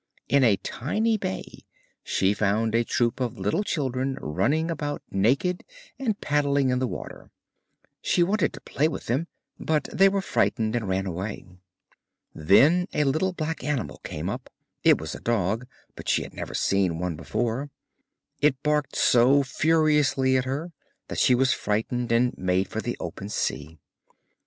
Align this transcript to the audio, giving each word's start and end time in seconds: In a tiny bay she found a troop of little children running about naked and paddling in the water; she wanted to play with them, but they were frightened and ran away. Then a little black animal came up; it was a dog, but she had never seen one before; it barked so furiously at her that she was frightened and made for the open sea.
In 0.27 0.43
a 0.43 0.57
tiny 0.57 1.15
bay 1.15 1.45
she 2.03 2.33
found 2.33 2.73
a 2.73 2.83
troop 2.83 3.19
of 3.19 3.37
little 3.37 3.63
children 3.63 4.17
running 4.19 4.71
about 4.71 5.03
naked 5.11 5.63
and 5.99 6.19
paddling 6.19 6.69
in 6.71 6.79
the 6.79 6.87
water; 6.87 7.29
she 8.01 8.23
wanted 8.23 8.51
to 8.53 8.61
play 8.61 8.87
with 8.87 9.05
them, 9.05 9.27
but 9.59 9.83
they 9.93 10.09
were 10.09 10.23
frightened 10.23 10.75
and 10.75 10.89
ran 10.89 11.05
away. 11.05 11.45
Then 12.33 12.87
a 12.95 13.03
little 13.03 13.31
black 13.31 13.63
animal 13.63 14.01
came 14.03 14.27
up; 14.27 14.49
it 14.83 14.99
was 14.99 15.13
a 15.13 15.19
dog, 15.21 15.67
but 15.95 16.09
she 16.09 16.23
had 16.23 16.33
never 16.33 16.55
seen 16.55 16.97
one 16.97 17.15
before; 17.15 17.69
it 18.39 18.63
barked 18.63 18.95
so 18.95 19.43
furiously 19.43 20.35
at 20.35 20.45
her 20.45 20.71
that 21.09 21.19
she 21.19 21.35
was 21.35 21.53
frightened 21.53 22.11
and 22.11 22.35
made 22.35 22.67
for 22.67 22.81
the 22.81 22.97
open 22.99 23.29
sea. 23.29 23.77